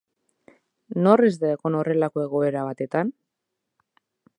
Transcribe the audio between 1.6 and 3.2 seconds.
horrelako egoera batetan?